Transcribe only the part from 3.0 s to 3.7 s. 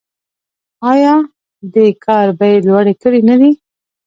کړې نه دي؟